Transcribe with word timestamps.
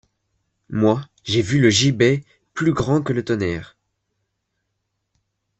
Moi, 0.71 1.07
j’ai 1.25 1.43
vu 1.43 1.59
le 1.61 1.69
gibet 1.69 2.23
plus 2.55 2.73
grand 2.73 3.03
que 3.03 3.13
le 3.13 3.23
tonnerre! 3.23 3.77